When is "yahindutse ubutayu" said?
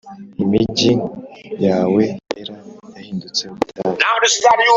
2.95-3.97